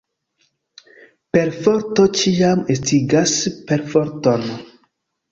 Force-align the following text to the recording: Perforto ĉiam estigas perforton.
Perforto 1.37 2.05
ĉiam 2.21 2.63
estigas 2.75 3.33
perforton. 3.73 4.49